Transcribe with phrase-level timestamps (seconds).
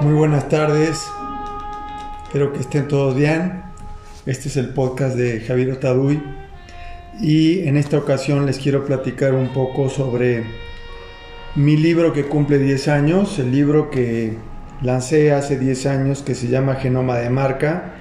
[0.00, 1.06] Muy buenas tardes,
[2.22, 3.64] espero que estén todos bien.
[4.24, 6.22] Este es el podcast de Javier Otaduy
[7.20, 10.44] y en esta ocasión les quiero platicar un poco sobre
[11.54, 14.38] mi libro que cumple 10 años, el libro que
[14.80, 17.92] lancé hace 10 años que se llama Genoma de Marca,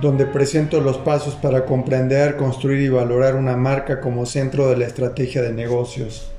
[0.00, 4.86] donde presento los pasos para comprender, construir y valorar una marca como centro de la
[4.86, 6.30] estrategia de negocios.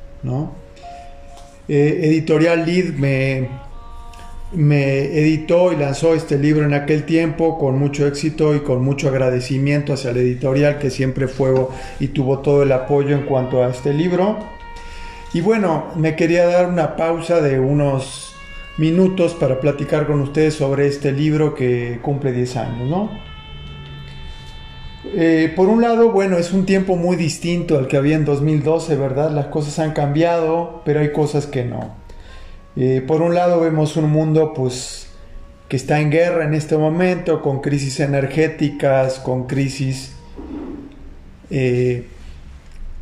[1.67, 3.66] Eh, editorial Lead me
[4.53, 9.09] me editó y lanzó este libro en aquel tiempo con mucho éxito y con mucho
[9.09, 11.53] agradecimiento hacia la editorial que siempre fue
[11.99, 14.37] y tuvo todo el apoyo en cuanto a este libro.
[15.33, 18.33] Y bueno, me quería dar una pausa de unos
[18.77, 23.09] minutos para platicar con ustedes sobre este libro que cumple 10 años, ¿no?
[25.13, 28.95] Eh, por un lado, bueno, es un tiempo muy distinto al que había en 2012,
[28.95, 29.31] ¿verdad?
[29.31, 32.06] Las cosas han cambiado, pero hay cosas que no.
[32.79, 35.07] Eh, por un lado vemos un mundo pues
[35.67, 40.13] que está en guerra en este momento, con crisis energéticas, con crisis
[41.49, 42.07] eh,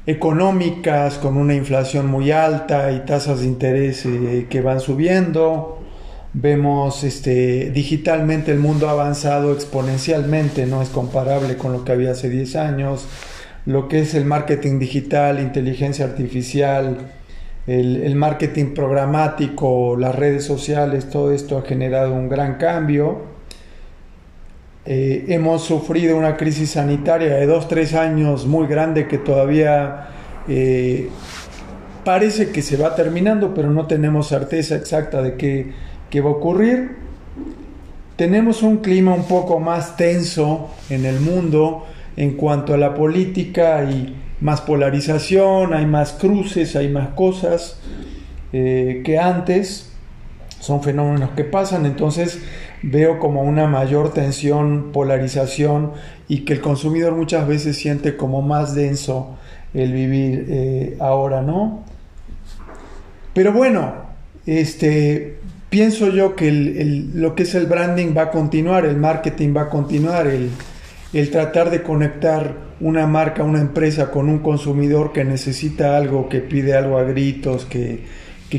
[0.07, 5.81] económicas, con una inflación muy alta y tasas de interés eh, que van subiendo.
[6.33, 12.11] Vemos este, digitalmente el mundo ha avanzado exponencialmente, no es comparable con lo que había
[12.11, 13.07] hace 10 años.
[13.65, 17.11] Lo que es el marketing digital, inteligencia artificial,
[17.67, 23.23] el, marketing programático, las redes sociales, todo esto ha generado un gran cambio.
[24.85, 30.09] Eh, hemos sufrido una crisis sanitaria de dos, tres años muy grande que todavía
[30.47, 31.09] eh,
[32.03, 35.71] parece que se va terminando, pero no tenemos certeza exacta de qué,
[36.11, 36.97] qué va a ocurrir.
[38.15, 43.83] Tenemos un clima un poco más tenso en el mundo en cuanto a la política
[43.83, 47.79] y más polarización, hay más cruces, hay más cosas
[48.53, 49.91] eh, que antes.
[50.59, 52.39] Son fenómenos que pasan, entonces
[52.81, 55.91] veo como una mayor tensión, polarización
[56.27, 59.37] y que el consumidor muchas veces siente como más denso
[59.73, 61.83] el vivir eh, ahora, ¿no?
[63.33, 63.93] Pero bueno,
[64.45, 66.51] este, pienso yo que
[67.13, 70.49] lo que es el branding va a continuar, el marketing va a continuar, el,
[71.15, 76.41] el tratar de conectar una marca, una empresa con un consumidor que necesita algo, que
[76.41, 78.03] pide algo a gritos, que,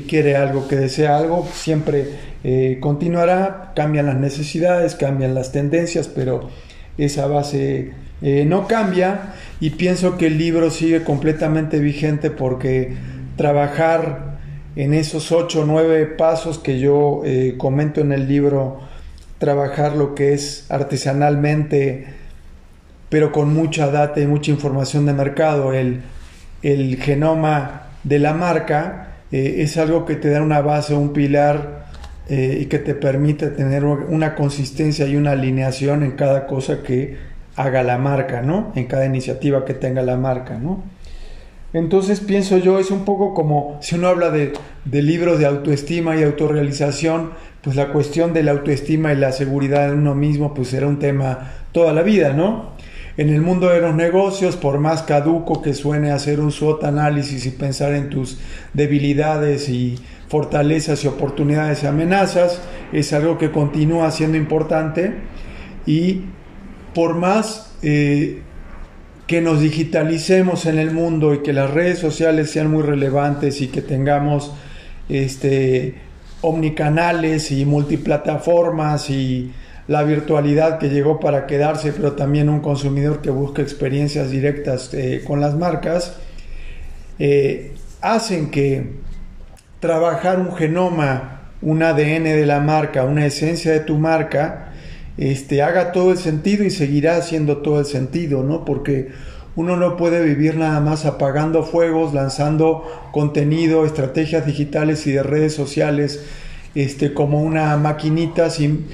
[0.09, 2.07] quiere algo, que desea algo, siempre
[2.45, 6.51] eh, continuará, cambian las necesidades, cambian las tendencias, pero
[6.99, 9.35] esa base eh, no cambia.
[9.61, 12.95] Y pienso que el libro sigue completamente vigente porque
[13.37, 14.39] trabajar
[14.77, 18.81] en esos ocho o nueve pasos que yo eh, comento en el libro,
[19.39, 22.26] trabajar lo que es artesanalmente,
[23.09, 25.73] pero con mucha data y mucha información de mercado.
[25.73, 26.03] El,
[26.63, 31.87] el genoma de la marca eh, es algo que te da una base, un pilar
[32.29, 37.17] eh, y que te permite tener una consistencia y una alineación en cada cosa que
[37.57, 38.73] haga la marca, ¿no?
[38.75, 40.83] En cada iniciativa que tenga la marca, ¿no?
[41.73, 44.53] Entonces pienso yo, es un poco como si uno habla de,
[44.85, 49.91] de libros de autoestima y autorrealización, pues la cuestión de la autoestima y la seguridad
[49.91, 52.76] en uno mismo, pues era un tema toda la vida, ¿no?
[53.17, 57.47] En el mundo de los negocios, por más caduco que suene hacer un SWOT análisis
[57.47, 58.39] y pensar en tus
[58.75, 62.61] debilidades y fortalezas y oportunidades y amenazas,
[62.93, 65.15] es algo que continúa siendo importante.
[65.87, 66.25] Y
[66.95, 68.43] por más eh,
[69.27, 73.69] que nos digitalicemos en el mundo y que las redes sociales sean muy relevantes y
[73.69, 74.53] que tengamos
[75.09, 75.95] este,
[76.43, 79.53] omnicanales y multiplataformas y
[79.89, 85.23] la virtualidad que llegó para quedarse, pero también un consumidor que busca experiencias directas eh,
[85.25, 86.17] con las marcas,
[87.19, 88.95] eh, hacen que
[89.81, 94.73] trabajar un genoma, un ADN de la marca, una esencia de tu marca,
[95.17, 98.65] este, haga todo el sentido y seguirá haciendo todo el sentido, ¿no?
[98.65, 99.13] Porque
[99.55, 105.55] uno no puede vivir nada más apagando fuegos, lanzando contenido, estrategias digitales y de redes
[105.55, 106.23] sociales,
[106.75, 108.87] este, como una maquinita sin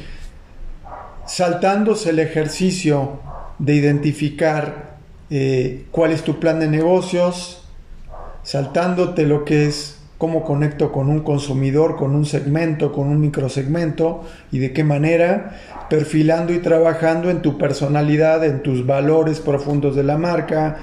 [1.32, 3.20] saltándose el ejercicio
[3.58, 4.96] de identificar
[5.30, 7.64] eh, cuál es tu plan de negocios,
[8.42, 14.24] saltándote lo que es cómo conecto con un consumidor, con un segmento, con un microsegmento
[14.52, 15.58] y de qué manera,
[15.88, 20.76] perfilando y trabajando en tu personalidad, en tus valores profundos de la marca,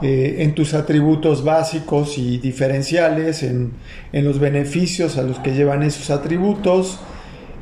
[0.00, 3.72] eh, en tus atributos básicos y diferenciales, en,
[4.12, 7.00] en los beneficios a los que llevan esos atributos,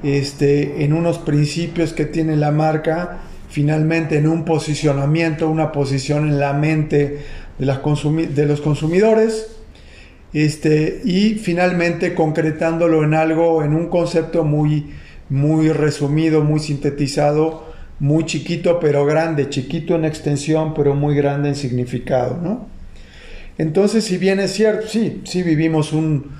[0.02, 3.18] este, en unos principios que tiene la marca,
[3.48, 7.18] finalmente en un posicionamiento, una posición en la mente
[7.58, 9.56] de, las de los consumidores,
[10.32, 14.90] este, y finalmente concretándolo en algo, en un concepto muy,
[15.28, 17.68] muy resumido, muy sintetizado,
[17.98, 22.68] muy chiquito pero grande, chiquito en extensión pero muy grande en significado, ¿no?
[23.58, 26.30] Entonces, si bien es cierto, sí, sí vivimos un,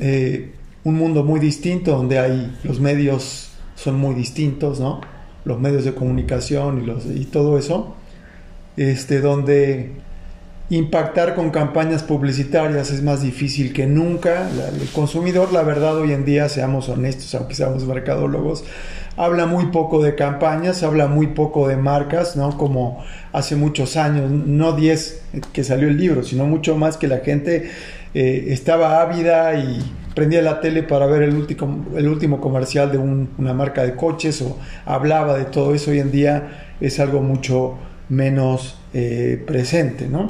[0.00, 0.50] eh,
[0.84, 5.00] un mundo muy distinto donde hay los medios son muy distintos, ¿no?
[5.44, 7.94] Los medios de comunicación y, todo eso,
[8.76, 9.92] este, donde
[10.70, 14.48] impactar con campañas publicitarias es más difícil que nunca.
[14.48, 18.64] el consumidor, la verdad, hoy en día, seamos honestos, aunque seamos mercadólogos,
[19.16, 22.56] habla muy poco de campañas, habla muy poco de marcas, ¿no?
[22.56, 25.22] Como hace muchos años, no 10
[25.52, 27.70] que salió el libro, sino mucho más que la gente
[28.14, 29.82] eh, estaba ávida y
[30.14, 34.40] prendía la tele para ver el último, el último comercial de una marca de coches
[34.42, 35.90] o hablaba de todo eso.
[35.90, 37.74] Hoy en día es algo mucho
[38.08, 40.28] menos eh, presente, ¿no?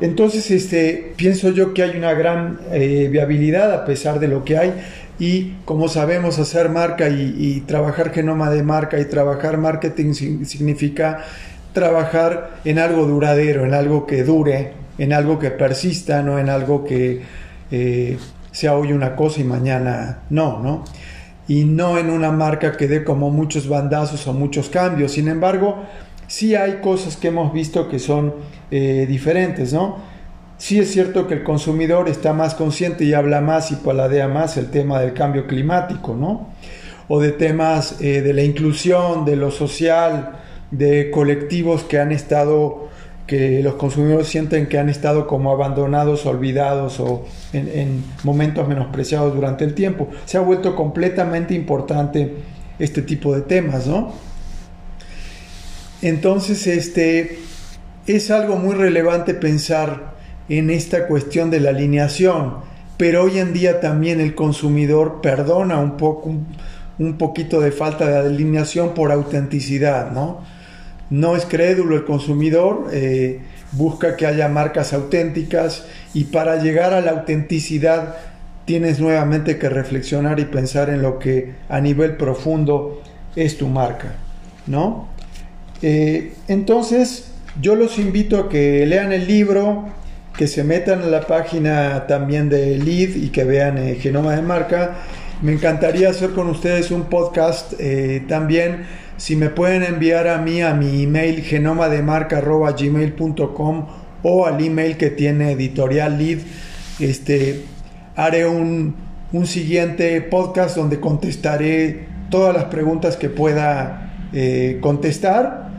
[0.00, 4.58] Entonces, este, pienso yo que hay una gran eh, viabilidad a pesar de lo que
[4.58, 4.74] hay
[5.18, 11.24] y como sabemos hacer marca y, trabajar genoma de marca y trabajar marketing significa
[11.72, 16.84] trabajar en algo duradero, en algo que dure, en algo que persista, no en algo
[16.84, 17.22] que
[17.70, 18.16] eh,
[18.52, 20.84] sea hoy una cosa y mañana no, ¿no?
[21.48, 25.12] Y no en una marca que dé como muchos bandazos o muchos cambios.
[25.12, 25.82] Sin embargo,
[26.28, 28.34] sí hay cosas que hemos visto que son
[28.70, 29.96] eh, diferentes, ¿no?
[30.58, 34.56] Sí es cierto que el consumidor está más consciente y habla más y paladea más
[34.56, 36.50] el tema del cambio climático, ¿no?
[37.08, 40.38] O de temas eh, de la inclusión, de lo social,
[40.70, 42.88] de colectivos que han estado,
[43.32, 47.24] que los consumidores sienten que han estado como abandonados, olvidados o
[47.54, 50.08] en, en momentos menospreciados durante el tiempo.
[50.26, 52.34] Se ha vuelto completamente importante
[52.78, 54.12] este tipo de temas, ¿no?
[56.02, 57.38] Entonces, este,
[58.06, 60.12] es algo muy relevante pensar
[60.50, 62.56] en esta cuestión de la alineación,
[62.98, 66.34] pero hoy en día también el consumidor perdona un poco,
[66.98, 70.40] un, poquito de falta de alineación por autenticidad, ¿no?
[71.12, 73.40] No es crédulo el consumidor, eh,
[73.72, 78.16] busca que haya marcas auténticas y para llegar a la autenticidad
[78.64, 83.02] tienes nuevamente que reflexionar y pensar en lo que a nivel profundo
[83.36, 84.14] es tu marca,
[84.66, 85.08] ¿no?
[85.82, 87.30] Eh, entonces,
[87.60, 89.90] yo los invito a que lean el libro,
[90.34, 94.40] que se metan a la página también de Lead y que vean eh, Genoma de
[94.40, 95.00] Marca.
[95.42, 97.74] Me encantaría hacer con ustedes un podcast
[98.28, 99.01] también.
[99.22, 103.86] Si me pueden enviar a mí a mi email genomademarca.gmail.com
[104.24, 106.38] o al email que tiene editorial Lead,
[106.98, 107.62] este,
[108.16, 108.96] haré un,
[109.32, 114.12] un siguiente podcast donde contestaré todas las preguntas que pueda
[114.80, 115.70] contestar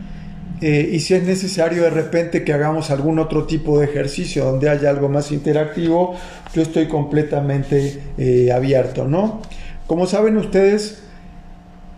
[0.62, 4.70] eh, y si es necesario de repente que hagamos algún otro tipo de ejercicio donde
[4.70, 6.14] haya algo más interactivo,
[6.54, 9.42] yo estoy completamente eh, abierto, ¿no?
[9.86, 11.03] Como saben ustedes,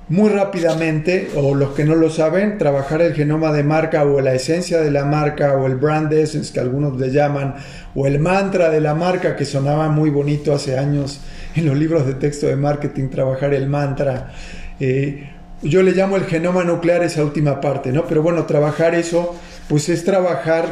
[0.08, 4.34] muy rápidamente, o los que no lo saben, trabajar el genoma de marca o la
[4.34, 7.56] esencia de la marca o el brand essence que algunos le llaman,
[7.94, 11.20] o el mantra de la marca que sonaba muy bonito hace años
[11.56, 14.32] en los libros de texto de marketing, trabajar el mantra.
[14.78, 15.28] Eh,
[15.62, 18.04] yo le llamo el genoma nuclear esa última parte, ¿no?
[18.06, 19.34] Pero bueno, trabajar eso,
[19.68, 20.66] pues es trabajar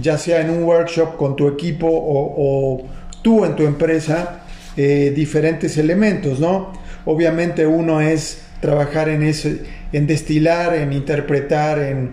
[0.00, 2.86] ya sea en un workshop con tu equipo o,
[3.22, 4.42] tú en tu empresa,
[4.76, 6.72] eh, diferentes elementos, ¿no?
[7.04, 9.48] Obviamente uno es trabajar en eso,
[9.92, 12.10] en destilar, en interpretar, en,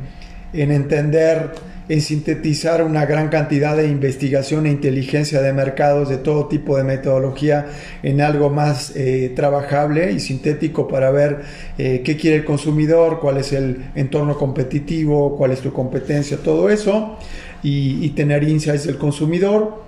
[0.54, 1.52] en entender
[1.90, 6.84] en sintetizar una gran cantidad de investigación e inteligencia de mercados de todo tipo de
[6.84, 7.68] metodología
[8.04, 11.42] en algo más eh, trabajable y sintético para ver
[11.78, 16.70] eh, qué quiere el consumidor, cuál es el entorno competitivo, cuál es tu competencia, todo
[16.70, 17.18] eso,
[17.62, 19.84] y, y tener insights del consumidor.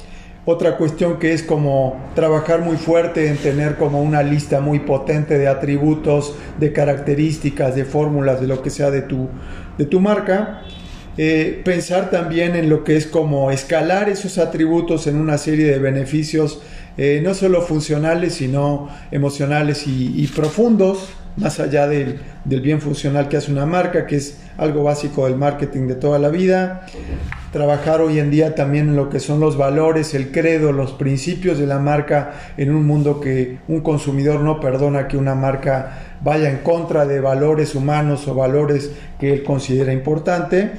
[0.48, 5.40] Otra cuestión que es como trabajar muy fuerte en tener como una lista muy potente
[5.40, 9.28] de atributos, de características, de fórmulas, de lo que sea de tu,
[9.80, 10.62] de tu marca.
[11.18, 15.80] Eh, pensar también en lo que es como escalar esos atributos en una serie de
[15.80, 16.62] beneficios,
[16.98, 23.52] eh, no solo funcionales, sino emocionales y, profundos, más allá del, bien funcional que hace
[23.52, 26.86] una marca, que es algo básico del marketing de toda la vida.
[27.56, 31.58] Trabajar hoy en día también en lo que son los valores, el credo, los principios
[31.58, 36.50] de la marca en un mundo que un consumidor no perdona que una marca vaya
[36.50, 40.70] en contra de valores humanos o valores que él considera importante.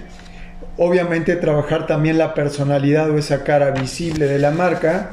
[0.76, 5.12] Obviamente trabajar también la personalidad o esa cara visible de la marca,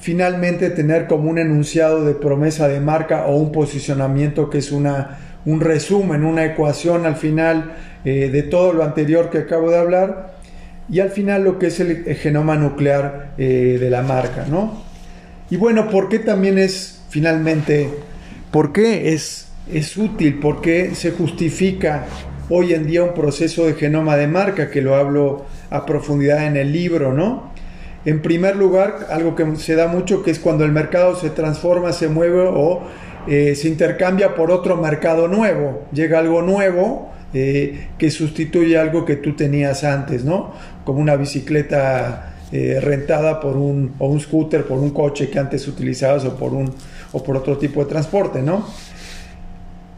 [0.00, 5.18] finalmente tener como un enunciado de promesa de marca o un posicionamiento que es una,
[5.44, 7.72] un resumen, una ecuación al final
[8.06, 10.33] eh, de todo lo anterior que acabo de hablar
[10.88, 14.82] y al final lo que es el, genoma nuclear eh, de la marca, ¿no?
[15.50, 17.90] Y bueno, ¿por qué también es finalmente
[18.54, 20.38] ¿Por qué es, es útil?
[20.38, 22.04] ¿Por qué se justifica
[22.48, 24.70] hoy en día un proceso de genoma de marca?
[24.70, 27.50] Que lo hablo a profundidad en el libro, ¿no?
[28.04, 31.92] En primer lugar, algo que se da mucho, que es cuando el mercado se transforma,
[31.92, 32.84] se mueve o
[33.26, 35.82] eh, se intercambia por otro mercado nuevo.
[35.92, 40.54] Llega algo nuevo eh, que sustituye algo que tú tenías antes, ¿no?
[40.84, 45.66] Como una bicicleta eh, rentada por un, o un scooter, por un coche que antes
[45.66, 46.72] utilizabas o por, un,
[47.10, 48.64] o por otro tipo de transporte, ¿no?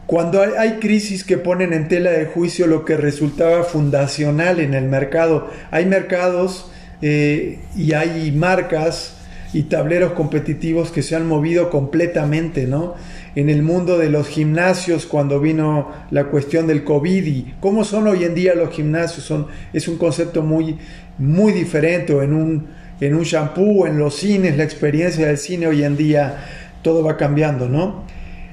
[0.07, 4.85] Cuando hay, crisis que ponen en tela de juicio lo que resultaba fundacional en el
[4.85, 6.71] mercado, hay mercados
[7.03, 9.17] eh, y hay marcas
[9.53, 12.95] y tableros competitivos que se han movido completamente, ¿no?
[13.37, 18.07] En el mundo de los gimnasios, cuando vino la cuestión del COVID y cómo son
[18.07, 20.79] hoy en día los gimnasios, son, es un concepto muy,
[21.19, 22.65] muy diferente, o en un,
[22.99, 26.45] en un shampoo, en los cines, la experiencia del cine hoy en día,
[26.81, 28.05] todo va cambiando, ¿no?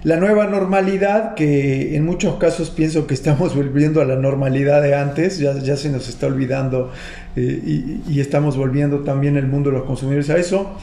[0.03, 4.95] La nueva normalidad, que en muchos casos pienso que estamos volviendo a la normalidad de
[4.95, 6.93] antes, ya, ya se nos está olvidando
[7.37, 10.77] eh, y, estamos volviendo también el mundo de los consumidores a eso.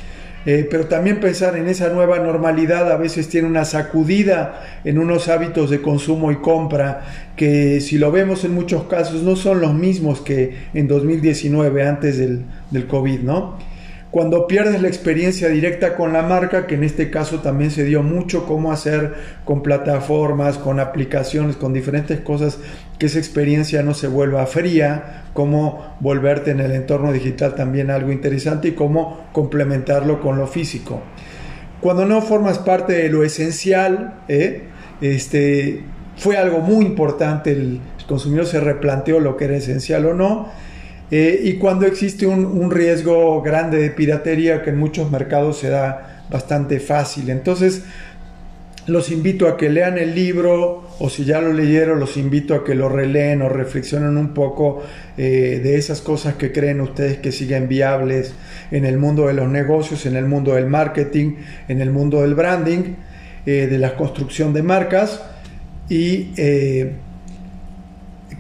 [0.46, 5.28] Eh, pero también pensar en esa nueva normalidad a veces tiene una sacudida en unos
[5.28, 7.02] hábitos de consumo y compra
[7.36, 12.18] que si lo vemos en muchos casos no son los mismos que en 2019 antes
[12.18, 13.71] del, del COVID, ¿no?
[14.12, 18.03] Cuando pierdes la experiencia directa con la marca, que en este caso también se dio
[18.03, 19.13] mucho cómo hacer
[19.46, 22.60] con plataformas, con aplicaciones, con diferentes cosas,
[23.00, 28.12] que esa experiencia no se vuelva fría, cómo volverte en el entorno digital también algo
[28.12, 31.01] interesante y cómo complementarlo con lo físico.
[31.80, 34.63] Cuando no formas parte de lo esencial, ¿eh?
[35.00, 35.84] este,
[36.18, 40.50] fue algo muy importante, el consumidor se replanteó lo que era esencial o no,
[41.12, 46.24] eh, y cuando existe un, riesgo grande de piratería que en muchos mercados se da
[46.30, 47.30] bastante fácil.
[47.30, 47.84] Entonces,
[48.88, 52.63] los invito a que lean el libro o si ya lo leyeron, los invito a
[52.63, 54.84] que lo releen o reflexionen un poco
[55.18, 58.34] eh, de esas cosas que creen ustedes que siguen viables
[58.72, 61.36] en el mundo de los negocios, en el mundo del marketing,
[61.68, 62.96] en el mundo del branding,
[63.46, 65.22] eh, de la construcción de marcas
[65.89, 66.30] y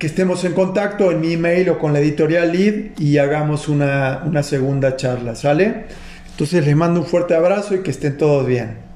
[0.01, 4.23] que estemos en contacto en mi email o con la editorial Lead y hagamos una,
[4.25, 5.85] una segunda charla, ¿sale?
[6.31, 8.90] Entonces les mando un fuerte abrazo y que estén todos bien.